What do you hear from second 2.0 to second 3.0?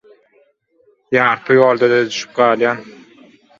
düşüp galýan.